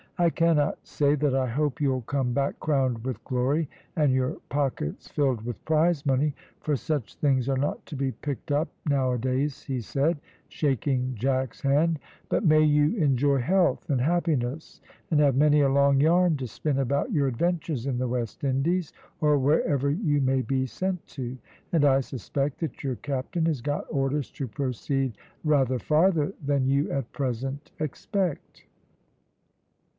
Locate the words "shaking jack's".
10.47-11.61